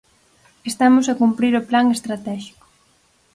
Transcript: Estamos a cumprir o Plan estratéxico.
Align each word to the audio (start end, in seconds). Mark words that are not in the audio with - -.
Estamos 0.71 1.05
a 1.07 1.17
cumprir 1.21 1.53
o 1.55 1.65
Plan 1.69 1.85
estratéxico. 1.95 2.65